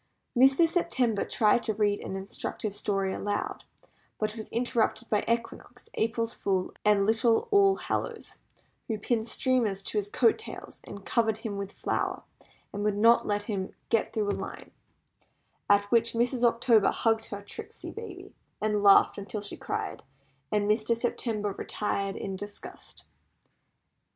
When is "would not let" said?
12.83-13.43